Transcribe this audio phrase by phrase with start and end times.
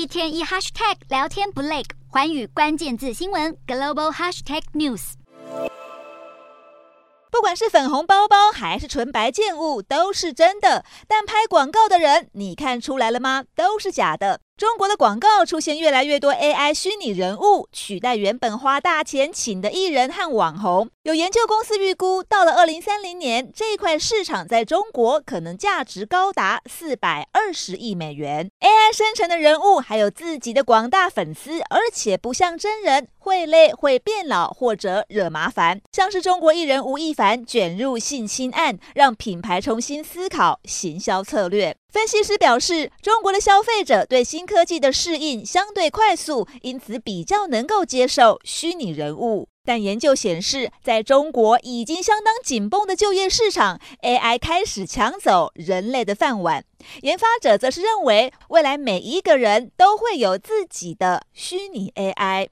[0.00, 5.12] 一天一 hashtag 聊天不累，环宇关键字新闻 global hashtag news。
[7.30, 10.86] 不管是粉红包包还是纯白建物，都是真的。
[11.06, 13.44] 但拍广告的人，你看出来了吗？
[13.54, 14.40] 都是假的。
[14.60, 20.90] 中国的广告出现越来越多 AI 虚拟人物，取代原本花大钱请的艺人和网红。
[21.04, 28.50] 有研究公司预估，到了二零三零年，这块市场在中国可能价值高达四百二十亿美元。
[28.60, 35.80] AI 生成的人物还有自己的广大粉丝，而且不像真人，会累、会变老或者惹麻烦。
[35.90, 41.74] 像是中国艺人吴亦凡卷入性侵案，让品牌重新思考行销策略。
[41.90, 49.48] 分析师表示，中国的消费者对新科技的适应相对快速，因此比较能够接受虚拟人物。
[49.64, 56.64] 但研究显示，在中国已经相当紧绷的就业市场，AI 开始抢走人类的饭碗。
[57.02, 62.48] 研发者则是认为，未来每一个人都会有自己的虚拟 AI。